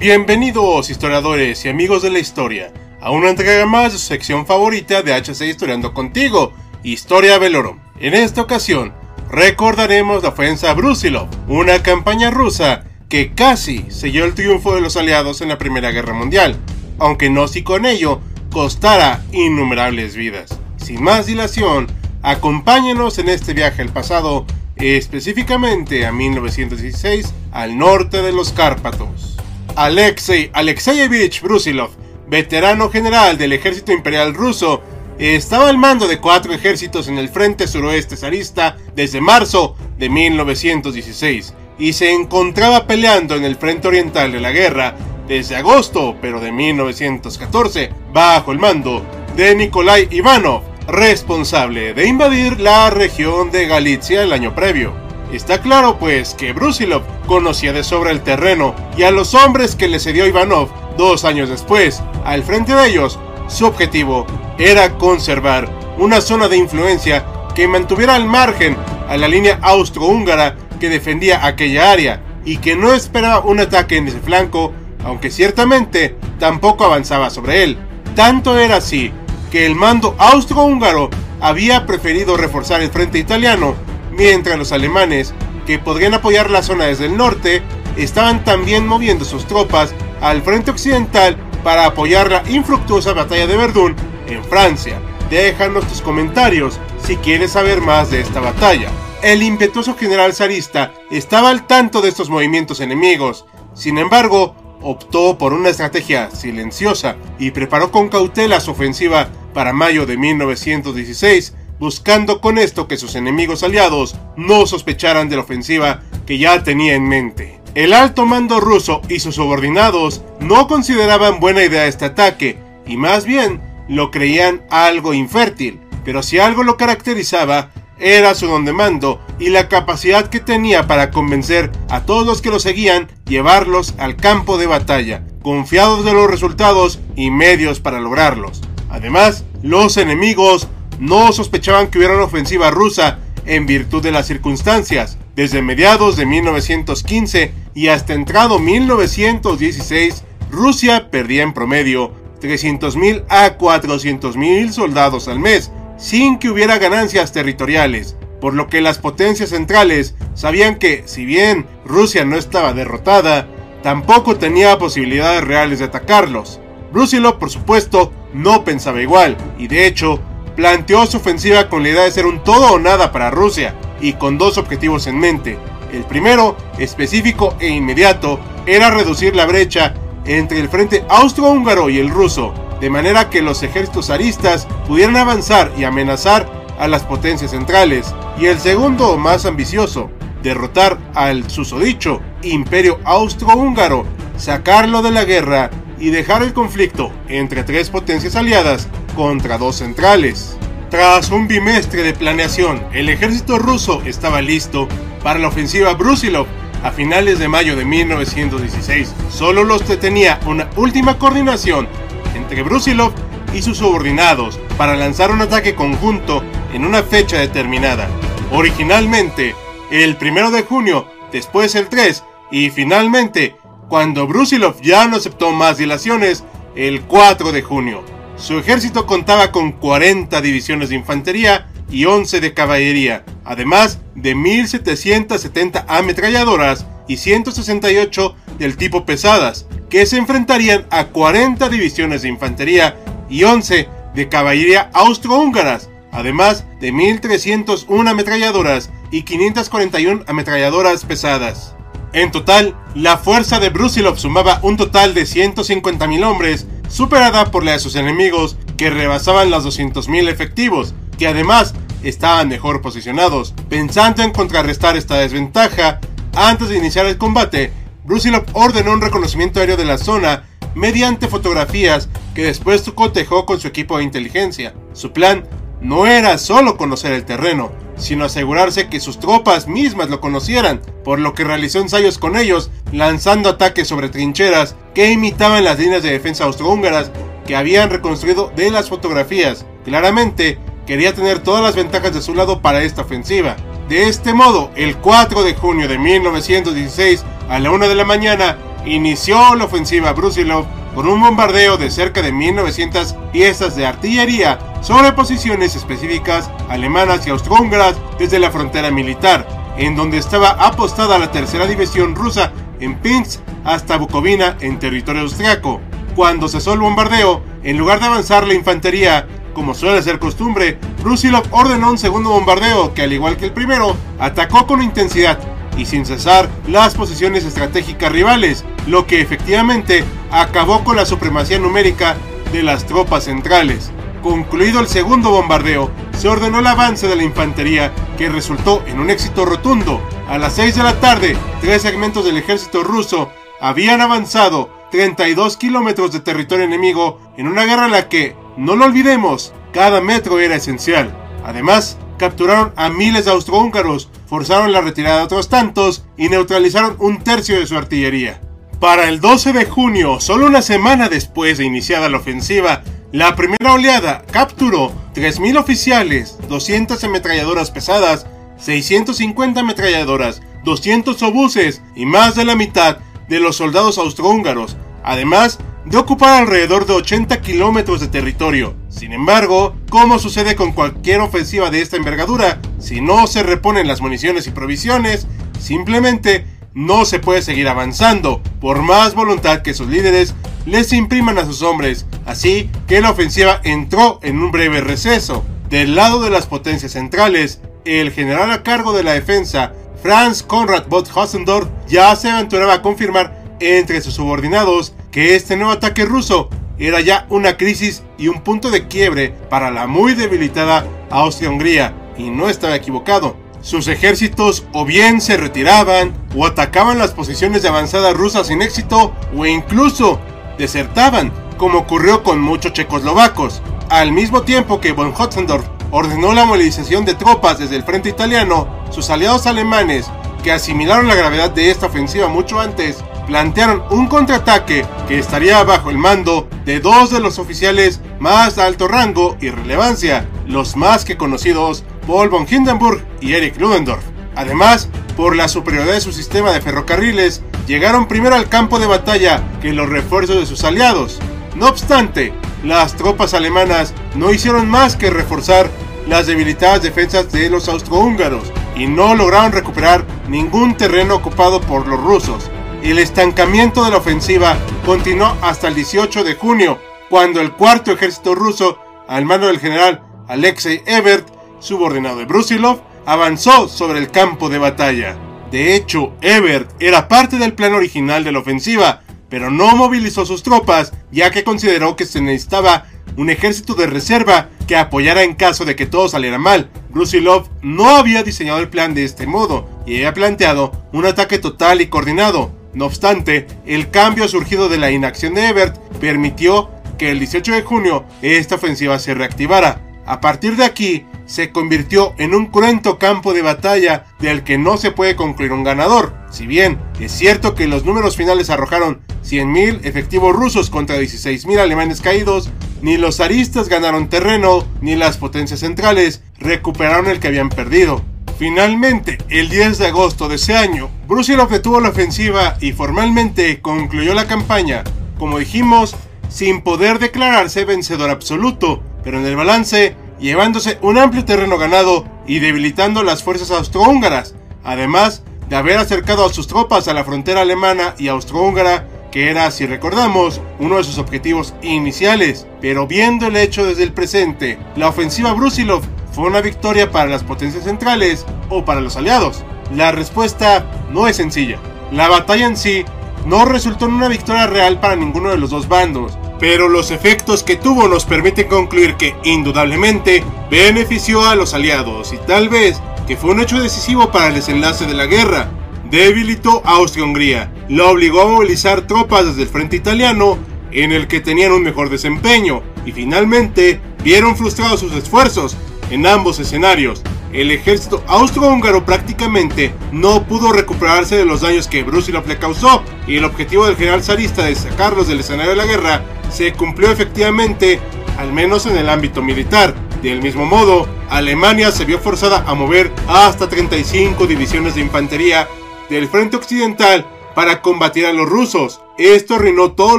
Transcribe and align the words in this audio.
Bienvenidos 0.00 0.88
historiadores 0.88 1.62
y 1.66 1.68
amigos 1.68 2.00
de 2.00 2.08
la 2.08 2.20
historia 2.20 2.72
a 3.02 3.10
una 3.10 3.28
entrega 3.28 3.66
más 3.66 3.92
de 3.92 3.98
su 3.98 4.06
sección 4.06 4.46
favorita 4.46 5.02
de 5.02 5.12
HC 5.12 5.42
Historiando 5.42 5.92
Contigo, 5.92 6.54
Historia 6.82 7.36
Velorum. 7.36 7.80
En 7.98 8.14
esta 8.14 8.40
ocasión 8.40 8.94
recordaremos 9.30 10.22
la 10.22 10.30
ofensa 10.30 10.72
Brusilov, 10.72 11.28
una 11.48 11.82
campaña 11.82 12.30
rusa 12.30 12.84
que 13.10 13.34
casi 13.34 13.84
selló 13.90 14.24
el 14.24 14.32
triunfo 14.32 14.74
de 14.74 14.80
los 14.80 14.96
aliados 14.96 15.42
en 15.42 15.50
la 15.50 15.58
Primera 15.58 15.90
Guerra 15.90 16.14
Mundial, 16.14 16.56
aunque 16.98 17.28
no 17.28 17.46
si 17.46 17.62
con 17.62 17.84
ello 17.84 18.22
costara 18.50 19.22
innumerables 19.32 20.16
vidas. 20.16 20.58
Sin 20.78 21.02
más 21.02 21.26
dilación, 21.26 21.88
acompáñenos 22.22 23.18
en 23.18 23.28
este 23.28 23.52
viaje 23.52 23.82
al 23.82 23.92
pasado, 23.92 24.46
específicamente 24.76 26.06
a 26.06 26.12
1916, 26.12 27.34
al 27.52 27.76
norte 27.76 28.22
de 28.22 28.32
los 28.32 28.50
Cárpatos. 28.54 29.36
Alexei 29.76 30.50
Alexeyevich 30.52 31.40
Brusilov, 31.42 31.90
veterano 32.26 32.90
general 32.90 33.38
del 33.38 33.52
ejército 33.52 33.92
imperial 33.92 34.34
ruso, 34.34 34.82
estaba 35.18 35.68
al 35.68 35.76
mando 35.76 36.08
de 36.08 36.18
cuatro 36.18 36.52
ejércitos 36.52 37.08
en 37.08 37.18
el 37.18 37.28
frente 37.28 37.68
suroeste 37.68 38.16
zarista 38.16 38.76
desde 38.94 39.20
marzo 39.20 39.76
de 39.98 40.08
1916 40.08 41.54
y 41.78 41.92
se 41.92 42.12
encontraba 42.12 42.86
peleando 42.86 43.36
en 43.36 43.44
el 43.44 43.56
frente 43.56 43.88
oriental 43.88 44.32
de 44.32 44.40
la 44.40 44.52
guerra 44.52 44.96
desde 45.26 45.56
agosto, 45.56 46.16
pero 46.20 46.40
de 46.40 46.52
1914, 46.52 47.90
bajo 48.12 48.52
el 48.52 48.58
mando 48.58 49.04
de 49.36 49.54
Nikolai 49.54 50.08
Ivanov, 50.10 50.62
responsable 50.86 51.94
de 51.94 52.06
invadir 52.06 52.60
la 52.60 52.90
región 52.90 53.50
de 53.50 53.66
Galicia 53.66 54.22
el 54.22 54.32
año 54.32 54.54
previo. 54.54 55.09
Está 55.32 55.60
claro 55.60 55.96
pues 55.98 56.34
que 56.34 56.52
Brusilov 56.52 57.02
conocía 57.26 57.72
de 57.72 57.84
sobra 57.84 58.10
el 58.10 58.22
terreno 58.22 58.74
y 58.96 59.04
a 59.04 59.12
los 59.12 59.34
hombres 59.34 59.76
que 59.76 59.86
le 59.86 60.00
cedió 60.00 60.26
Ivanov 60.26 60.68
dos 60.96 61.24
años 61.24 61.48
después. 61.48 62.02
Al 62.24 62.42
frente 62.42 62.74
de 62.74 62.88
ellos, 62.88 63.18
su 63.48 63.66
objetivo 63.66 64.26
era 64.58 64.98
conservar 64.98 65.68
una 65.98 66.20
zona 66.20 66.48
de 66.48 66.56
influencia 66.56 67.24
que 67.54 67.68
mantuviera 67.68 68.16
al 68.16 68.26
margen 68.26 68.76
a 69.08 69.16
la 69.16 69.28
línea 69.28 69.58
austrohúngara 69.62 70.56
que 70.80 70.88
defendía 70.88 71.46
aquella 71.46 71.92
área 71.92 72.20
y 72.44 72.56
que 72.56 72.74
no 72.74 72.92
esperaba 72.92 73.40
un 73.40 73.60
ataque 73.60 73.98
en 73.98 74.08
ese 74.08 74.18
flanco, 74.18 74.72
aunque 75.04 75.30
ciertamente 75.30 76.16
tampoco 76.38 76.84
avanzaba 76.84 77.30
sobre 77.30 77.62
él. 77.62 77.78
Tanto 78.16 78.58
era 78.58 78.76
así 78.76 79.12
que 79.50 79.66
el 79.66 79.76
mando 79.76 80.16
austrohúngaro 80.18 81.10
había 81.40 81.86
preferido 81.86 82.36
reforzar 82.36 82.82
el 82.82 82.90
frente 82.90 83.18
italiano 83.18 83.74
mientras 84.10 84.58
los 84.58 84.72
alemanes, 84.72 85.34
que 85.66 85.78
podrían 85.78 86.14
apoyar 86.14 86.50
la 86.50 86.62
zona 86.62 86.86
desde 86.86 87.06
el 87.06 87.16
norte, 87.16 87.62
estaban 87.96 88.44
también 88.44 88.86
moviendo 88.86 89.24
sus 89.24 89.46
tropas 89.46 89.94
al 90.20 90.42
frente 90.42 90.70
occidental 90.70 91.36
para 91.62 91.86
apoyar 91.86 92.30
la 92.30 92.42
infructuosa 92.48 93.12
batalla 93.12 93.46
de 93.46 93.56
Verdún 93.56 93.96
en 94.26 94.44
Francia. 94.44 95.00
Déjanos 95.28 95.86
tus 95.86 96.00
comentarios 96.00 96.78
si 97.04 97.16
quieres 97.16 97.52
saber 97.52 97.80
más 97.80 98.10
de 98.10 98.20
esta 98.20 98.40
batalla. 98.40 98.90
El 99.22 99.42
impetuoso 99.42 99.96
general 99.96 100.32
zarista 100.32 100.92
estaba 101.10 101.50
al 101.50 101.66
tanto 101.66 102.00
de 102.00 102.08
estos 102.08 102.30
movimientos 102.30 102.80
enemigos, 102.80 103.44
sin 103.74 103.98
embargo, 103.98 104.56
optó 104.82 105.36
por 105.36 105.52
una 105.52 105.68
estrategia 105.68 106.30
silenciosa 106.30 107.16
y 107.38 107.50
preparó 107.50 107.90
con 107.90 108.08
cautela 108.08 108.60
su 108.60 108.70
ofensiva 108.70 109.28
para 109.52 109.72
mayo 109.72 110.06
de 110.06 110.16
1916 110.16 111.54
buscando 111.80 112.42
con 112.42 112.58
esto 112.58 112.86
que 112.86 112.98
sus 112.98 113.14
enemigos 113.14 113.62
aliados 113.62 114.14
no 114.36 114.66
sospecharan 114.66 115.30
de 115.30 115.36
la 115.36 115.42
ofensiva 115.42 116.02
que 116.26 116.38
ya 116.38 116.62
tenía 116.62 116.94
en 116.94 117.08
mente. 117.08 117.58
El 117.74 117.94
alto 117.94 118.26
mando 118.26 118.60
ruso 118.60 119.00
y 119.08 119.20
sus 119.20 119.36
subordinados 119.36 120.22
no 120.40 120.68
consideraban 120.68 121.40
buena 121.40 121.64
idea 121.64 121.86
este 121.86 122.04
ataque, 122.04 122.58
y 122.86 122.98
más 122.98 123.24
bien 123.24 123.62
lo 123.88 124.10
creían 124.10 124.62
algo 124.70 125.14
infértil, 125.14 125.80
pero 126.04 126.22
si 126.22 126.38
algo 126.38 126.64
lo 126.64 126.76
caracterizaba 126.76 127.70
era 127.98 128.34
su 128.34 128.46
don 128.46 128.64
de 128.64 128.72
mando 128.72 129.20
y 129.38 129.48
la 129.48 129.68
capacidad 129.68 130.28
que 130.28 130.40
tenía 130.40 130.86
para 130.86 131.10
convencer 131.10 131.70
a 131.88 132.02
todos 132.02 132.26
los 132.26 132.42
que 132.42 132.50
lo 132.50 132.58
seguían, 132.58 133.08
llevarlos 133.26 133.94
al 133.98 134.16
campo 134.16 134.58
de 134.58 134.66
batalla, 134.66 135.22
confiados 135.42 136.04
de 136.04 136.12
los 136.12 136.30
resultados 136.30 137.00
y 137.16 137.30
medios 137.30 137.80
para 137.80 138.00
lograrlos. 138.00 138.60
Además, 138.90 139.44
los 139.62 139.96
enemigos 139.96 140.68
no 141.00 141.32
sospechaban 141.32 141.88
que 141.88 141.98
hubiera 141.98 142.14
una 142.14 142.24
ofensiva 142.24 142.70
rusa 142.70 143.18
en 143.46 143.66
virtud 143.66 144.02
de 144.02 144.12
las 144.12 144.26
circunstancias. 144.26 145.18
Desde 145.34 145.62
mediados 145.62 146.16
de 146.16 146.26
1915 146.26 147.52
y 147.74 147.88
hasta 147.88 148.12
entrado 148.12 148.58
1916, 148.58 150.24
Rusia 150.50 151.10
perdía 151.10 151.42
en 151.42 151.54
promedio 151.54 152.12
300.000 152.40 153.24
a 153.28 153.58
400.000 153.58 154.70
soldados 154.72 155.26
al 155.28 155.38
mes, 155.38 155.72
sin 155.96 156.38
que 156.38 156.50
hubiera 156.50 156.78
ganancias 156.78 157.32
territoriales, 157.32 158.16
por 158.40 158.54
lo 158.54 158.68
que 158.68 158.80
las 158.80 158.98
potencias 158.98 159.50
centrales 159.50 160.14
sabían 160.34 160.76
que, 160.76 161.04
si 161.06 161.24
bien 161.24 161.66
Rusia 161.84 162.24
no 162.24 162.36
estaba 162.36 162.72
derrotada, 162.72 163.48
tampoco 163.82 164.36
tenía 164.36 164.78
posibilidades 164.78 165.44
reales 165.44 165.78
de 165.78 165.86
atacarlos. 165.86 166.60
Brusilov, 166.92 167.38
por 167.38 167.50
supuesto, 167.50 168.12
no 168.34 168.64
pensaba 168.64 169.00
igual, 169.00 169.36
y 169.58 169.68
de 169.68 169.86
hecho, 169.86 170.20
planteó 170.56 171.06
su 171.06 171.18
ofensiva 171.18 171.68
con 171.68 171.82
la 171.82 171.90
idea 171.90 172.02
de 172.02 172.10
ser 172.10 172.26
un 172.26 172.42
todo 172.42 172.72
o 172.72 172.78
nada 172.78 173.12
para 173.12 173.30
Rusia 173.30 173.74
y 174.00 174.14
con 174.14 174.38
dos 174.38 174.58
objetivos 174.58 175.06
en 175.06 175.18
mente. 175.18 175.58
El 175.92 176.04
primero, 176.04 176.56
específico 176.78 177.54
e 177.58 177.68
inmediato, 177.68 178.38
era 178.66 178.90
reducir 178.90 179.34
la 179.34 179.46
brecha 179.46 179.94
entre 180.24 180.60
el 180.60 180.68
frente 180.68 181.04
austrohúngaro 181.08 181.90
y 181.90 181.98
el 181.98 182.10
ruso, 182.10 182.54
de 182.80 182.90
manera 182.90 183.30
que 183.30 183.42
los 183.42 183.62
ejércitos 183.62 184.06
zaristas 184.06 184.66
pudieran 184.86 185.16
avanzar 185.16 185.72
y 185.76 185.84
amenazar 185.84 186.48
a 186.78 186.88
las 186.88 187.02
potencias 187.02 187.50
centrales. 187.50 188.14
Y 188.38 188.46
el 188.46 188.58
segundo, 188.58 189.16
más 189.16 189.44
ambicioso, 189.44 190.10
derrotar 190.42 190.98
al 191.14 191.50
susodicho 191.50 192.20
imperio 192.42 192.98
austrohúngaro, 193.04 194.06
sacarlo 194.36 195.02
de 195.02 195.10
la 195.10 195.24
guerra 195.24 195.70
y 195.98 196.10
dejar 196.10 196.42
el 196.42 196.54
conflicto 196.54 197.12
entre 197.28 197.62
tres 197.62 197.90
potencias 197.90 198.36
aliadas 198.36 198.88
contra 199.10 199.58
dos 199.58 199.76
centrales. 199.76 200.56
Tras 200.90 201.30
un 201.30 201.46
bimestre 201.46 202.02
de 202.02 202.14
planeación, 202.14 202.82
el 202.92 203.08
ejército 203.08 203.58
ruso 203.58 204.02
estaba 204.04 204.42
listo 204.42 204.88
para 205.22 205.38
la 205.38 205.48
ofensiva 205.48 205.94
Brusilov 205.94 206.46
a 206.82 206.90
finales 206.90 207.38
de 207.38 207.48
mayo 207.48 207.76
de 207.76 207.84
1916. 207.84 209.14
Solo 209.30 209.64
los 209.64 209.86
detenía 209.86 210.40
una 210.46 210.68
última 210.76 211.18
coordinación 211.18 211.86
entre 212.34 212.62
Brusilov 212.62 213.12
y 213.54 213.62
sus 213.62 213.78
subordinados 213.78 214.58
para 214.76 214.96
lanzar 214.96 215.30
un 215.30 215.42
ataque 215.42 215.74
conjunto 215.74 216.42
en 216.72 216.84
una 216.84 217.02
fecha 217.02 217.38
determinada. 217.38 218.08
Originalmente, 218.52 219.54
el 219.90 220.16
1 220.20 220.50
de 220.50 220.62
junio, 220.62 221.06
después 221.32 221.74
el 221.74 221.88
3 221.88 222.24
y 222.50 222.70
finalmente, 222.70 223.56
cuando 223.88 224.26
Brusilov 224.26 224.80
ya 224.80 225.06
no 225.06 225.16
aceptó 225.16 225.52
más 225.52 225.78
dilaciones, 225.78 226.44
el 226.74 227.02
4 227.02 227.52
de 227.52 227.62
junio. 227.62 228.04
Su 228.40 228.58
ejército 228.58 229.06
contaba 229.06 229.52
con 229.52 229.72
40 229.72 230.40
divisiones 230.40 230.88
de 230.88 230.94
infantería 230.94 231.66
y 231.90 232.06
11 232.06 232.40
de 232.40 232.54
caballería, 232.54 233.22
además 233.44 233.98
de 234.14 234.34
1.770 234.34 235.84
ametralladoras 235.86 236.86
y 237.06 237.18
168 237.18 238.34
del 238.58 238.78
tipo 238.78 239.04
pesadas, 239.04 239.66
que 239.90 240.06
se 240.06 240.16
enfrentarían 240.16 240.86
a 240.90 241.08
40 241.08 241.68
divisiones 241.68 242.22
de 242.22 242.28
infantería 242.28 242.96
y 243.28 243.44
11 243.44 243.88
de 244.14 244.28
caballería 244.30 244.90
austrohúngaras, 244.94 245.90
además 246.10 246.64
de 246.80 246.94
1.301 246.94 248.08
ametralladoras 248.08 248.90
y 249.10 249.22
541 249.22 250.24
ametralladoras 250.26 251.04
pesadas. 251.04 251.74
En 252.14 252.30
total, 252.30 252.74
la 252.94 253.18
fuerza 253.18 253.60
de 253.60 253.68
Brusilov 253.68 254.18
sumaba 254.18 254.60
un 254.62 254.76
total 254.76 255.14
de 255.14 255.22
150.000 255.22 256.24
hombres 256.24 256.66
superada 256.90 257.50
por 257.50 257.64
la 257.64 257.72
de 257.72 257.78
sus 257.78 257.96
enemigos 257.96 258.56
que 258.76 258.90
rebasaban 258.90 259.48
los 259.48 259.64
200.000 259.64 260.28
efectivos, 260.28 260.94
que 261.18 261.28
además 261.28 261.72
estaban 262.02 262.48
mejor 262.48 262.82
posicionados. 262.82 263.54
Pensando 263.68 264.22
en 264.22 264.32
contrarrestar 264.32 264.96
esta 264.96 265.16
desventaja, 265.16 266.00
antes 266.34 266.68
de 266.68 266.76
iniciar 266.76 267.06
el 267.06 267.16
combate, 267.16 267.72
Brusilov 268.04 268.44
ordenó 268.52 268.92
un 268.92 269.00
reconocimiento 269.00 269.60
aéreo 269.60 269.76
de 269.76 269.84
la 269.84 269.98
zona 269.98 270.44
mediante 270.74 271.28
fotografías 271.28 272.08
que 272.34 272.44
después 272.44 272.82
cotejó 272.94 273.46
con 273.46 273.60
su 273.60 273.68
equipo 273.68 273.98
de 273.98 274.04
inteligencia. 274.04 274.74
Su 274.92 275.12
plan 275.12 275.44
no 275.80 276.06
era 276.06 276.38
solo 276.38 276.76
conocer 276.76 277.12
el 277.12 277.24
terreno, 277.24 277.72
sino 278.00 278.24
asegurarse 278.24 278.88
que 278.88 279.00
sus 279.00 279.18
tropas 279.18 279.68
mismas 279.68 280.10
lo 280.10 280.20
conocieran, 280.20 280.80
por 281.04 281.18
lo 281.20 281.34
que 281.34 281.44
realizó 281.44 281.80
ensayos 281.80 282.18
con 282.18 282.36
ellos, 282.36 282.70
lanzando 282.92 283.50
ataques 283.50 283.86
sobre 283.86 284.08
trincheras 284.08 284.74
que 284.94 285.10
imitaban 285.12 285.64
las 285.64 285.78
líneas 285.78 286.02
de 286.02 286.10
defensa 286.10 286.44
austrohúngaras 286.44 287.10
que 287.46 287.56
habían 287.56 287.90
reconstruido 287.90 288.52
de 288.56 288.70
las 288.70 288.88
fotografías. 288.88 289.66
Claramente, 289.84 290.58
quería 290.86 291.14
tener 291.14 291.40
todas 291.40 291.62
las 291.62 291.76
ventajas 291.76 292.14
de 292.14 292.22
su 292.22 292.34
lado 292.34 292.62
para 292.62 292.82
esta 292.82 293.02
ofensiva. 293.02 293.56
De 293.88 294.08
este 294.08 294.34
modo, 294.34 294.70
el 294.76 294.96
4 294.96 295.42
de 295.42 295.54
junio 295.54 295.88
de 295.88 295.98
1916, 295.98 297.24
a 297.48 297.58
la 297.58 297.70
1 297.70 297.88
de 297.88 297.94
la 297.94 298.04
mañana, 298.04 298.56
inició 298.86 299.54
la 299.56 299.64
ofensiva 299.64 300.12
Brusilov 300.12 300.64
con 300.94 301.08
un 301.08 301.20
bombardeo 301.20 301.76
de 301.76 301.90
cerca 301.90 302.22
de 302.22 302.32
1900 302.32 303.14
piezas 303.32 303.76
de 303.76 303.86
artillería 303.86 304.58
sobre 304.80 305.12
posiciones 305.12 305.76
específicas 305.76 306.50
alemanas 306.68 307.26
y 307.26 307.30
austrohúngaras 307.30 307.96
desde 308.18 308.38
la 308.38 308.50
frontera 308.50 308.90
militar, 308.90 309.46
en 309.76 309.96
donde 309.96 310.18
estaba 310.18 310.50
apostada 310.50 311.18
la 311.18 311.30
tercera 311.30 311.66
división 311.66 312.14
rusa 312.14 312.52
en 312.80 312.96
Pinsk 312.98 313.40
hasta 313.64 313.96
Bukovina 313.96 314.56
en 314.60 314.78
territorio 314.78 315.22
austriaco. 315.22 315.80
Cuando 316.16 316.48
cesó 316.48 316.72
el 316.72 316.80
bombardeo, 316.80 317.42
en 317.62 317.78
lugar 317.78 318.00
de 318.00 318.06
avanzar 318.06 318.46
la 318.46 318.54
infantería, 318.54 319.26
como 319.52 319.74
suele 319.74 320.02
ser 320.02 320.18
costumbre, 320.18 320.78
Brusilov 321.02 321.44
ordenó 321.50 321.90
un 321.90 321.98
segundo 321.98 322.30
bombardeo 322.30 322.94
que, 322.94 323.02
al 323.02 323.12
igual 323.12 323.36
que 323.36 323.46
el 323.46 323.52
primero, 323.52 323.96
atacó 324.18 324.66
con 324.66 324.82
intensidad 324.82 325.38
y 325.76 325.86
sin 325.86 326.04
cesar 326.04 326.48
las 326.68 326.94
posiciones 326.94 327.44
estratégicas 327.44 328.12
rivales, 328.12 328.64
lo 328.86 329.06
que 329.06 329.20
efectivamente 329.20 330.04
acabó 330.30 330.84
con 330.84 330.96
la 330.96 331.06
supremacía 331.06 331.58
numérica 331.58 332.16
de 332.52 332.62
las 332.62 332.86
tropas 332.86 333.24
centrales. 333.24 333.90
Concluido 334.22 334.80
el 334.80 334.88
segundo 334.88 335.30
bombardeo, 335.30 335.90
se 336.18 336.28
ordenó 336.28 336.58
el 336.58 336.66
avance 336.66 337.08
de 337.08 337.16
la 337.16 337.24
infantería, 337.24 337.90
que 338.18 338.28
resultó 338.28 338.82
en 338.86 339.00
un 339.00 339.08
éxito 339.08 339.46
rotundo. 339.46 340.00
A 340.28 340.36
las 340.36 340.54
6 340.56 340.76
de 340.76 340.82
la 340.82 341.00
tarde, 341.00 341.36
tres 341.62 341.80
segmentos 341.82 342.26
del 342.26 342.36
ejército 342.36 342.84
ruso 342.84 343.30
habían 343.60 344.02
avanzado 344.02 344.70
32 344.90 345.56
kilómetros 345.56 346.12
de 346.12 346.20
territorio 346.20 346.66
enemigo 346.66 347.18
en 347.38 347.48
una 347.48 347.64
guerra 347.64 347.86
en 347.86 347.92
la 347.92 348.08
que, 348.10 348.36
no 348.58 348.76
lo 348.76 348.84
olvidemos, 348.84 349.54
cada 349.72 350.02
metro 350.02 350.38
era 350.38 350.56
esencial. 350.56 351.16
Además, 351.42 351.96
capturaron 352.18 352.74
a 352.76 352.90
miles 352.90 353.24
de 353.24 353.30
austrohúngaros, 353.30 354.10
forzaron 354.26 354.72
la 354.72 354.82
retirada 354.82 355.18
de 355.18 355.24
otros 355.24 355.48
tantos 355.48 356.04
y 356.18 356.28
neutralizaron 356.28 356.96
un 356.98 357.22
tercio 357.24 357.58
de 357.58 357.66
su 357.66 357.78
artillería. 357.78 358.42
Para 358.80 359.08
el 359.08 359.20
12 359.20 359.54
de 359.54 359.64
junio, 359.64 360.20
solo 360.20 360.46
una 360.46 360.60
semana 360.60 361.08
después 361.08 361.56
de 361.56 361.64
iniciada 361.64 362.10
la 362.10 362.18
ofensiva, 362.18 362.82
la 363.12 363.34
primera 363.34 363.72
oleada 363.72 364.22
capturó 364.30 364.92
3.000 365.14 365.58
oficiales, 365.58 366.38
200 366.48 367.02
ametralladoras 367.02 367.72
pesadas, 367.72 368.26
650 368.58 369.60
ametralladoras, 369.60 370.42
200 370.64 371.20
obuses 371.22 371.82
y 371.96 372.06
más 372.06 372.36
de 372.36 372.44
la 372.44 372.54
mitad 372.54 372.98
de 373.28 373.40
los 373.40 373.56
soldados 373.56 373.98
austrohúngaros, 373.98 374.76
además 375.02 375.58
de 375.86 375.96
ocupar 375.96 376.42
alrededor 376.42 376.86
de 376.86 376.92
80 376.92 377.40
kilómetros 377.40 378.00
de 378.00 378.06
territorio. 378.06 378.76
Sin 378.88 379.12
embargo, 379.12 379.74
como 379.88 380.20
sucede 380.20 380.54
con 380.54 380.72
cualquier 380.72 381.20
ofensiva 381.20 381.70
de 381.70 381.80
esta 381.80 381.96
envergadura, 381.96 382.60
si 382.78 383.00
no 383.00 383.26
se 383.26 383.42
reponen 383.42 383.88
las 383.88 384.00
municiones 384.00 384.46
y 384.46 384.50
provisiones, 384.50 385.26
simplemente 385.58 386.46
no 386.74 387.04
se 387.04 387.18
puede 387.18 387.42
seguir 387.42 387.68
avanzando, 387.68 388.40
por 388.60 388.82
más 388.82 389.14
voluntad 389.14 389.62
que 389.62 389.74
sus 389.74 389.88
líderes 389.88 390.34
les 390.66 390.92
impriman 390.92 391.38
a 391.38 391.44
sus 391.44 391.62
hombres, 391.62 392.06
así 392.26 392.70
que 392.86 393.00
la 393.00 393.10
ofensiva 393.10 393.60
entró 393.64 394.20
en 394.22 394.42
un 394.42 394.52
breve 394.52 394.80
receso. 394.80 395.44
Del 395.68 395.94
lado 395.94 396.20
de 396.20 396.30
las 396.30 396.46
potencias 396.46 396.92
centrales, 396.92 397.60
el 397.84 398.10
general 398.12 398.50
a 398.50 398.62
cargo 398.62 398.92
de 398.92 399.04
la 399.04 399.12
defensa, 399.12 399.72
Franz 400.02 400.42
Konrad 400.42 400.86
von 400.88 401.04
Hossendorf, 401.12 401.68
ya 401.88 402.14
se 402.16 402.30
aventuraba 402.30 402.74
a 402.74 402.82
confirmar 402.82 403.56
entre 403.60 404.00
sus 404.00 404.14
subordinados 404.14 404.94
que 405.10 405.36
este 405.36 405.56
nuevo 405.56 405.72
ataque 405.72 406.04
ruso 406.04 406.48
era 406.78 407.00
ya 407.00 407.26
una 407.28 407.56
crisis 407.56 408.02
y 408.16 408.28
un 408.28 408.42
punto 408.42 408.70
de 408.70 408.88
quiebre 408.88 409.34
para 409.50 409.70
la 409.70 409.86
muy 409.86 410.14
debilitada 410.14 410.86
Austria-Hungría, 411.10 411.94
y 412.16 412.30
no 412.30 412.48
estaba 412.48 412.76
equivocado. 412.76 413.36
Sus 413.62 413.88
ejércitos 413.88 414.64
o 414.72 414.86
bien 414.86 415.20
se 415.20 415.36
retiraban, 415.36 416.14
o 416.34 416.46
atacaban 416.46 416.98
las 416.98 417.10
posiciones 417.10 417.62
de 417.62 417.68
avanzada 417.68 418.14
rusas 418.14 418.46
sin 418.46 418.62
éxito, 418.62 419.12
o 419.36 419.44
incluso 419.44 420.18
desertaban, 420.58 421.30
como 421.58 421.80
ocurrió 421.80 422.22
con 422.22 422.40
muchos 422.40 422.72
checoslovacos. 422.72 423.60
Al 423.90 424.12
mismo 424.12 424.42
tiempo 424.42 424.80
que 424.80 424.92
von 424.92 425.12
Hotzendorf 425.16 425.66
ordenó 425.90 426.32
la 426.32 426.46
movilización 426.46 427.04
de 427.04 427.14
tropas 427.14 427.58
desde 427.58 427.76
el 427.76 427.82
frente 427.82 428.08
italiano, 428.08 428.66
sus 428.90 429.10
aliados 429.10 429.46
alemanes, 429.46 430.10
que 430.42 430.52
asimilaron 430.52 431.06
la 431.06 431.14
gravedad 431.14 431.50
de 431.50 431.70
esta 431.70 431.86
ofensiva 431.86 432.28
mucho 432.28 432.60
antes, 432.60 433.04
plantearon 433.26 433.82
un 433.90 434.06
contraataque 434.06 434.86
que 435.06 435.18
estaría 435.18 435.62
bajo 435.64 435.90
el 435.90 435.98
mando 435.98 436.48
de 436.64 436.80
dos 436.80 437.10
de 437.10 437.20
los 437.20 437.38
oficiales 437.38 438.00
más 438.18 438.56
de 438.56 438.62
alto 438.62 438.88
rango 438.88 439.36
y 439.40 439.50
relevancia, 439.50 440.26
los 440.46 440.76
más 440.76 441.04
que 441.04 441.18
conocidos 441.18 441.84
Paul 442.10 442.28
von 442.28 442.44
Hindenburg 442.50 443.06
y 443.20 443.34
Erich 443.34 443.56
Ludendorff. 443.60 444.02
Además, 444.34 444.88
por 445.16 445.36
la 445.36 445.46
superioridad 445.46 445.94
de 445.94 446.00
su 446.00 446.10
sistema 446.10 446.50
de 446.50 446.60
ferrocarriles, 446.60 447.40
llegaron 447.68 448.08
primero 448.08 448.34
al 448.34 448.48
campo 448.48 448.80
de 448.80 448.88
batalla 448.88 449.44
que 449.62 449.72
los 449.72 449.88
refuerzos 449.88 450.34
de 450.34 450.44
sus 450.44 450.64
aliados. 450.64 451.20
No 451.54 451.68
obstante, 451.68 452.32
las 452.64 452.96
tropas 452.96 453.32
alemanas 453.32 453.94
no 454.16 454.32
hicieron 454.32 454.68
más 454.68 454.96
que 454.96 455.08
reforzar 455.08 455.70
las 456.08 456.26
debilitadas 456.26 456.82
defensas 456.82 457.30
de 457.30 457.48
los 457.48 457.68
austrohúngaros 457.68 458.52
y 458.74 458.88
no 458.88 459.14
lograron 459.14 459.52
recuperar 459.52 460.04
ningún 460.26 460.76
terreno 460.76 461.14
ocupado 461.14 461.60
por 461.60 461.86
los 461.86 462.00
rusos. 462.00 462.50
El 462.82 462.98
estancamiento 462.98 463.84
de 463.84 463.92
la 463.92 463.98
ofensiva 463.98 464.56
continuó 464.84 465.36
hasta 465.42 465.68
el 465.68 465.76
18 465.76 466.24
de 466.24 466.34
junio, 466.34 466.80
cuando 467.08 467.40
el 467.40 467.52
cuarto 467.52 467.92
ejército 467.92 468.34
ruso, 468.34 468.80
al 469.06 469.26
mando 469.26 469.46
del 469.46 469.60
general 469.60 470.02
Alexei 470.26 470.82
Ebert, 470.86 471.39
subordinado 471.60 472.18
de 472.18 472.24
Brusilov, 472.24 472.80
avanzó 473.06 473.68
sobre 473.68 473.98
el 473.98 474.10
campo 474.10 474.48
de 474.48 474.58
batalla. 474.58 475.16
De 475.50 475.74
hecho, 475.74 476.12
Ebert 476.20 476.70
era 476.80 477.08
parte 477.08 477.38
del 477.38 477.54
plan 477.54 477.74
original 477.74 478.24
de 478.24 478.32
la 478.32 478.40
ofensiva, 478.40 479.02
pero 479.28 479.50
no 479.50 479.76
movilizó 479.76 480.26
sus 480.26 480.42
tropas, 480.42 480.92
ya 481.12 481.30
que 481.30 481.44
consideró 481.44 481.96
que 481.96 482.04
se 482.04 482.20
necesitaba 482.20 482.86
un 483.16 483.30
ejército 483.30 483.74
de 483.74 483.86
reserva 483.86 484.48
que 484.66 484.76
apoyara 484.76 485.22
en 485.22 485.34
caso 485.34 485.64
de 485.64 485.76
que 485.76 485.86
todo 485.86 486.08
saliera 486.08 486.38
mal. 486.38 486.70
Brusilov 486.90 487.48
no 487.62 487.90
había 487.90 488.22
diseñado 488.22 488.58
el 488.58 488.68
plan 488.68 488.94
de 488.94 489.04
este 489.04 489.26
modo 489.26 489.68
y 489.86 489.96
había 489.96 490.14
planteado 490.14 490.72
un 490.92 491.06
ataque 491.06 491.38
total 491.38 491.80
y 491.80 491.86
coordinado. 491.86 492.52
No 492.72 492.86
obstante, 492.86 493.46
el 493.66 493.90
cambio 493.90 494.28
surgido 494.28 494.68
de 494.68 494.78
la 494.78 494.90
inacción 494.90 495.34
de 495.34 495.48
Ebert 495.48 495.76
permitió 496.00 496.70
que 496.98 497.10
el 497.10 497.18
18 497.18 497.52
de 497.52 497.62
junio 497.62 498.04
esta 498.22 498.56
ofensiva 498.56 498.98
se 498.98 499.14
reactivara. 499.14 499.80
A 500.06 500.20
partir 500.20 500.56
de 500.56 500.64
aquí, 500.64 501.06
se 501.26 501.52
convirtió 501.52 502.12
en 502.18 502.34
un 502.34 502.46
cruento 502.46 502.98
campo 502.98 503.32
de 503.32 503.42
batalla 503.42 504.06
del 504.18 504.42
que 504.42 504.58
no 504.58 504.76
se 504.76 504.90
puede 504.90 505.14
concluir 505.14 505.52
un 505.52 505.62
ganador. 505.62 506.12
Si 506.30 506.44
bien 506.44 506.78
es 506.98 507.12
cierto 507.12 507.54
que 507.54 507.68
los 507.68 507.84
números 507.84 508.16
finales 508.16 508.50
arrojaron 508.50 509.00
100.000 509.24 509.80
efectivos 509.84 510.34
rusos 510.34 510.70
contra 510.70 510.96
16.000 510.96 511.58
alemanes 511.58 512.00
caídos, 512.00 512.50
ni 512.82 512.96
los 512.96 513.18
zaristas 513.18 513.68
ganaron 513.68 514.08
terreno, 514.08 514.66
ni 514.80 514.96
las 514.96 515.18
potencias 515.18 515.60
centrales 515.60 516.22
recuperaron 516.38 517.06
el 517.06 517.20
que 517.20 517.28
habían 517.28 517.48
perdido. 517.48 518.02
Finalmente, 518.38 519.18
el 519.28 519.50
10 519.50 519.78
de 519.78 519.86
agosto 519.86 520.28
de 520.28 520.36
ese 520.36 520.56
año, 520.56 520.90
Brusilov 521.06 521.50
detuvo 521.50 521.80
la 521.80 521.90
ofensiva 521.90 522.56
y 522.60 522.72
formalmente 522.72 523.60
concluyó 523.60 524.14
la 524.14 524.26
campaña, 524.26 524.82
como 525.18 525.38
dijimos, 525.38 525.94
sin 526.30 526.62
poder 526.62 526.98
declararse 526.98 527.64
vencedor 527.64 528.08
absoluto, 528.08 528.82
pero 529.02 529.18
en 529.18 529.26
el 529.26 529.36
balance 529.36 529.96
llevándose 530.18 530.78
un 530.82 530.98
amplio 530.98 531.24
terreno 531.24 531.58
ganado 531.58 532.06
y 532.26 532.40
debilitando 532.40 533.02
las 533.02 533.22
fuerzas 533.22 533.50
austrohúngaras, 533.50 534.34
además 534.64 535.22
de 535.48 535.56
haber 535.56 535.78
acercado 535.78 536.26
a 536.26 536.32
sus 536.32 536.46
tropas 536.46 536.88
a 536.88 536.94
la 536.94 537.04
frontera 537.04 537.40
alemana 537.40 537.94
y 537.98 538.08
austrohúngara, 538.08 538.86
que 539.10 539.30
era, 539.30 539.50
si 539.50 539.66
recordamos, 539.66 540.40
uno 540.60 540.76
de 540.76 540.84
sus 540.84 540.98
objetivos 540.98 541.54
iniciales. 541.62 542.46
Pero 542.60 542.86
viendo 542.86 543.26
el 543.26 543.36
hecho 543.36 543.66
desde 543.66 543.82
el 543.82 543.92
presente, 543.92 544.58
la 544.76 544.88
ofensiva 544.88 545.32
Brusilov 545.32 545.82
¿Fue 546.12 546.26
una 546.26 546.40
victoria 546.40 546.90
para 546.90 547.08
las 547.08 547.22
potencias 547.22 547.64
centrales 547.64 548.26
o 548.48 548.64
para 548.64 548.80
los 548.80 548.96
aliados? 548.96 549.44
La 549.74 549.92
respuesta 549.92 550.66
no 550.90 551.06
es 551.06 551.16
sencilla. 551.16 551.58
La 551.92 552.08
batalla 552.08 552.46
en 552.46 552.56
sí 552.56 552.84
no 553.26 553.44
resultó 553.44 553.86
en 553.86 553.92
una 553.92 554.08
victoria 554.08 554.48
real 554.48 554.80
para 554.80 554.96
ninguno 554.96 555.30
de 555.30 555.38
los 555.38 555.50
dos 555.50 555.68
bandos, 555.68 556.18
pero 556.40 556.68
los 556.68 556.90
efectos 556.90 557.44
que 557.44 557.56
tuvo 557.56 557.86
nos 557.86 558.06
permiten 558.06 558.48
concluir 558.48 558.94
que 558.94 559.14
indudablemente 559.24 560.24
benefició 560.50 561.28
a 561.28 561.36
los 561.36 561.52
aliados 561.52 562.14
y 562.14 562.16
tal 562.26 562.48
vez 562.48 562.80
que 563.06 563.16
fue 563.16 563.32
un 563.32 563.40
hecho 563.40 563.60
decisivo 563.60 564.10
para 564.10 564.28
el 564.28 564.34
desenlace 564.34 564.86
de 564.86 564.94
la 564.94 565.06
guerra. 565.06 565.50
Debilitó 565.90 566.62
a 566.64 566.76
Austria-Hungría, 566.76 567.52
la 567.68 567.86
obligó 567.86 568.22
a 568.22 568.28
movilizar 568.28 568.82
tropas 568.82 569.26
desde 569.26 569.42
el 569.42 569.48
frente 569.48 569.76
italiano 569.76 570.38
en 570.70 570.92
el 570.92 571.08
que 571.08 571.20
tenían 571.20 571.52
un 571.52 571.62
mejor 571.62 571.90
desempeño 571.90 572.62
y 572.86 572.92
finalmente 572.92 573.80
vieron 574.02 574.36
frustrados 574.36 574.80
sus 574.80 574.92
esfuerzos 574.94 575.56
en 575.90 576.06
ambos 576.06 576.38
escenarios. 576.38 577.02
El 577.32 577.50
ejército 577.50 578.02
austrohúngaro 578.06 578.84
prácticamente 578.84 579.74
no 579.92 580.24
pudo 580.24 580.52
recuperarse 580.52 581.16
de 581.16 581.24
los 581.24 581.42
daños 581.42 581.68
que 581.68 581.82
Brusilov 581.82 582.26
le 582.26 582.38
causó 582.38 582.82
y 583.06 583.16
el 583.16 583.24
objetivo 583.24 583.66
del 583.66 583.76
general 583.76 584.02
zarista 584.02 584.44
de 584.44 584.54
sacarlos 584.54 585.08
del 585.08 585.20
escenario 585.20 585.50
de 585.50 585.56
la 585.56 585.66
guerra 585.66 586.04
se 586.30 586.52
cumplió 586.52 586.90
efectivamente, 586.90 587.80
al 588.18 588.32
menos 588.32 588.66
en 588.66 588.76
el 588.76 588.88
ámbito 588.88 589.22
militar. 589.22 589.74
Del 590.02 590.22
mismo 590.22 590.46
modo, 590.46 590.88
Alemania 591.10 591.70
se 591.72 591.84
vio 591.84 591.98
forzada 591.98 592.44
a 592.46 592.54
mover 592.54 592.92
hasta 593.06 593.48
35 593.48 594.26
divisiones 594.26 594.74
de 594.74 594.80
infantería 594.80 595.48
del 595.90 596.08
frente 596.08 596.36
occidental 596.36 597.06
para 597.34 597.60
combatir 597.62 598.06
a 598.06 598.12
los 598.12 598.28
rusos. 598.28 598.80
Esto 598.96 599.34
arruinó 599.34 599.72
todos 599.72 599.98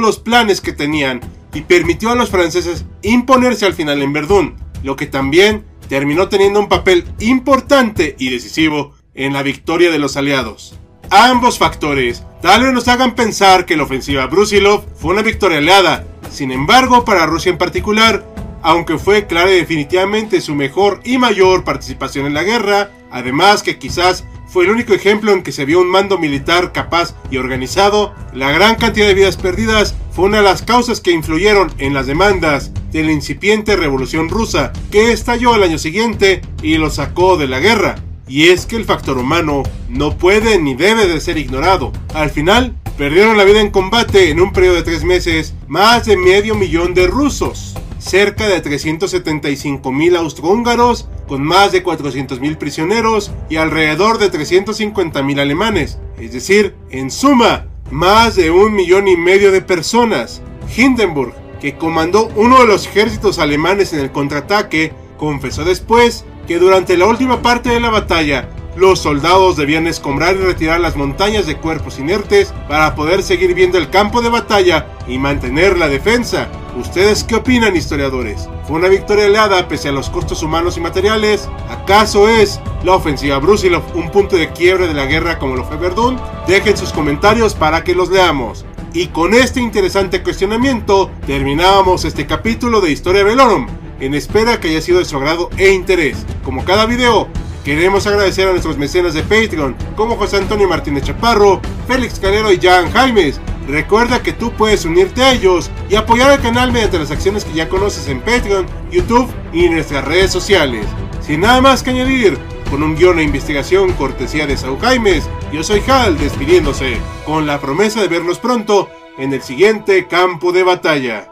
los 0.00 0.18
planes 0.18 0.60
que 0.60 0.72
tenían 0.72 1.20
y 1.54 1.62
permitió 1.62 2.10
a 2.10 2.14
los 2.14 2.30
franceses 2.30 2.84
imponerse 3.02 3.66
al 3.66 3.74
final 3.74 4.02
en 4.02 4.12
Verdún, 4.12 4.56
lo 4.82 4.96
que 4.96 5.06
también 5.06 5.64
terminó 5.88 6.28
teniendo 6.28 6.58
un 6.58 6.68
papel 6.68 7.04
importante 7.20 8.16
y 8.18 8.30
decisivo 8.30 8.94
en 9.14 9.34
la 9.34 9.42
victoria 9.42 9.90
de 9.90 9.98
los 9.98 10.16
aliados. 10.16 10.78
Ambos 11.14 11.58
factores 11.58 12.22
tal 12.40 12.62
vez 12.62 12.72
nos 12.72 12.88
hagan 12.88 13.14
pensar 13.14 13.66
que 13.66 13.76
la 13.76 13.82
ofensiva 13.82 14.26
Brusilov 14.28 14.86
fue 14.96 15.12
una 15.12 15.20
victoria 15.20 15.58
aliada, 15.58 16.06
sin 16.30 16.50
embargo 16.50 17.04
para 17.04 17.26
Rusia 17.26 17.50
en 17.52 17.58
particular, 17.58 18.24
aunque 18.62 18.96
fue 18.96 19.26
clara 19.26 19.52
y 19.52 19.56
definitivamente 19.56 20.40
su 20.40 20.54
mejor 20.54 21.02
y 21.04 21.18
mayor 21.18 21.64
participación 21.64 22.24
en 22.24 22.32
la 22.32 22.44
guerra, 22.44 22.92
además 23.10 23.62
que 23.62 23.78
quizás 23.78 24.24
fue 24.46 24.64
el 24.64 24.70
único 24.70 24.94
ejemplo 24.94 25.32
en 25.32 25.42
que 25.42 25.52
se 25.52 25.66
vio 25.66 25.82
un 25.82 25.90
mando 25.90 26.16
militar 26.16 26.72
capaz 26.72 27.14
y 27.30 27.36
organizado, 27.36 28.14
la 28.32 28.50
gran 28.50 28.76
cantidad 28.76 29.06
de 29.06 29.12
vidas 29.12 29.36
perdidas 29.36 29.94
fue 30.12 30.24
una 30.24 30.38
de 30.38 30.44
las 30.44 30.62
causas 30.62 31.02
que 31.02 31.10
influyeron 31.10 31.70
en 31.76 31.92
las 31.92 32.06
demandas 32.06 32.72
de 32.90 33.02
la 33.02 33.12
incipiente 33.12 33.76
revolución 33.76 34.30
rusa, 34.30 34.72
que 34.90 35.12
estalló 35.12 35.52
al 35.52 35.62
año 35.62 35.76
siguiente 35.76 36.40
y 36.62 36.78
lo 36.78 36.88
sacó 36.88 37.36
de 37.36 37.48
la 37.48 37.60
guerra. 37.60 37.96
Y 38.32 38.48
es 38.48 38.64
que 38.64 38.76
el 38.76 38.86
factor 38.86 39.18
humano 39.18 39.62
no 39.90 40.16
puede 40.16 40.58
ni 40.58 40.74
debe 40.74 41.06
de 41.06 41.20
ser 41.20 41.36
ignorado. 41.36 41.92
Al 42.14 42.30
final, 42.30 42.74
perdieron 42.96 43.36
la 43.36 43.44
vida 43.44 43.60
en 43.60 43.68
combate 43.68 44.30
en 44.30 44.40
un 44.40 44.54
periodo 44.54 44.76
de 44.76 44.82
tres 44.84 45.04
meses 45.04 45.52
más 45.68 46.06
de 46.06 46.16
medio 46.16 46.54
millón 46.54 46.94
de 46.94 47.08
rusos, 47.08 47.74
cerca 47.98 48.48
de 48.48 48.62
375 48.62 49.92
mil 49.92 50.16
austrohúngaros 50.16 51.10
con 51.28 51.42
más 51.42 51.72
de 51.72 51.84
400.000 51.84 52.56
prisioneros 52.56 53.32
y 53.50 53.56
alrededor 53.56 54.16
de 54.16 54.32
350.000 54.32 55.38
alemanes, 55.38 55.98
es 56.18 56.32
decir, 56.32 56.74
en 56.88 57.10
suma, 57.10 57.66
más 57.90 58.34
de 58.34 58.50
un 58.50 58.72
millón 58.72 59.08
y 59.08 59.16
medio 59.18 59.52
de 59.52 59.60
personas. 59.60 60.40
Hindenburg, 60.74 61.34
que 61.60 61.76
comandó 61.76 62.30
uno 62.34 62.60
de 62.60 62.66
los 62.66 62.86
ejércitos 62.86 63.38
alemanes 63.38 63.92
en 63.92 64.00
el 64.00 64.10
contraataque, 64.10 64.94
confesó 65.18 65.64
después 65.64 66.24
que 66.46 66.58
durante 66.58 66.96
la 66.96 67.06
última 67.06 67.42
parte 67.42 67.70
de 67.70 67.80
la 67.80 67.90
batalla 67.90 68.48
los 68.76 69.00
soldados 69.00 69.56
debían 69.56 69.86
escombrar 69.86 70.34
y 70.34 70.38
retirar 70.38 70.80
las 70.80 70.96
montañas 70.96 71.46
de 71.46 71.58
cuerpos 71.58 71.98
inertes 71.98 72.54
para 72.68 72.94
poder 72.94 73.22
seguir 73.22 73.54
viendo 73.54 73.76
el 73.76 73.90
campo 73.90 74.22
de 74.22 74.30
batalla 74.30 74.86
y 75.06 75.18
mantener 75.18 75.76
la 75.76 75.88
defensa. 75.88 76.48
¿Ustedes 76.78 77.22
qué 77.22 77.34
opinan, 77.34 77.76
historiadores? 77.76 78.48
¿Fue 78.66 78.76
una 78.76 78.88
victoria 78.88 79.26
aliada 79.26 79.68
pese 79.68 79.90
a 79.90 79.92
los 79.92 80.08
costos 80.08 80.42
humanos 80.42 80.78
y 80.78 80.80
materiales? 80.80 81.50
¿Acaso 81.68 82.28
es 82.30 82.60
la 82.82 82.94
ofensiva 82.94 83.38
Brusilov 83.38 83.82
un 83.94 84.10
punto 84.10 84.36
de 84.36 84.50
quiebre 84.52 84.88
de 84.88 84.94
la 84.94 85.04
guerra 85.04 85.38
como 85.38 85.54
lo 85.54 85.64
fue 85.64 85.76
Verdún? 85.76 86.18
Dejen 86.46 86.76
sus 86.76 86.92
comentarios 86.92 87.54
para 87.54 87.84
que 87.84 87.94
los 87.94 88.08
leamos. 88.08 88.64
Y 88.94 89.08
con 89.08 89.34
este 89.34 89.60
interesante 89.60 90.22
cuestionamiento 90.22 91.10
terminamos 91.26 92.06
este 92.06 92.26
capítulo 92.26 92.80
de 92.80 92.90
Historia 92.90 93.24
Velorum, 93.24 93.66
en 94.02 94.14
espera 94.14 94.60
que 94.60 94.68
haya 94.68 94.80
sido 94.80 94.98
de 94.98 95.04
su 95.04 95.16
agrado 95.16 95.48
e 95.56 95.72
interés. 95.72 96.26
Como 96.44 96.64
cada 96.64 96.86
video, 96.86 97.28
Queremos 97.64 98.08
agradecer 98.08 98.48
a 98.48 98.50
nuestros 98.50 98.76
mecenas 98.76 99.14
de 99.14 99.22
Patreon, 99.22 99.76
como 99.94 100.16
José 100.16 100.38
Antonio 100.38 100.68
Martínez 100.68 101.04
Chaparro, 101.04 101.60
Félix 101.86 102.18
Calero 102.18 102.52
y 102.52 102.58
Jan 102.58 102.90
Jaimes. 102.90 103.40
Recuerda 103.68 104.20
que 104.20 104.32
tú 104.32 104.50
puedes 104.50 104.84
unirte 104.84 105.22
a 105.22 105.32
ellos 105.32 105.70
y 105.88 105.94
apoyar 105.94 106.32
al 106.32 106.42
canal 106.42 106.72
mediante 106.72 106.98
las 106.98 107.12
acciones 107.12 107.44
que 107.44 107.52
ya 107.52 107.68
conoces 107.68 108.08
en 108.08 108.20
Patreon, 108.20 108.66
YouTube 108.90 109.30
y 109.52 109.68
nuestras 109.68 110.04
redes 110.04 110.32
sociales. 110.32 110.84
Sin 111.20 111.42
nada 111.42 111.60
más 111.60 111.84
que 111.84 111.90
añadir, 111.90 112.36
con 112.68 112.82
un 112.82 112.96
guion 112.96 113.20
e 113.20 113.22
investigación 113.22 113.92
cortesía 113.92 114.48
de 114.48 114.56
Saúl 114.56 114.80
Jaimes, 114.80 115.30
yo 115.52 115.62
soy 115.62 115.80
Hal 115.86 116.18
despidiéndose, 116.18 116.96
con 117.24 117.46
la 117.46 117.60
promesa 117.60 118.00
de 118.00 118.08
vernos 118.08 118.40
pronto 118.40 118.88
en 119.18 119.32
el 119.32 119.42
siguiente 119.42 120.08
campo 120.08 120.50
de 120.50 120.64
batalla. 120.64 121.31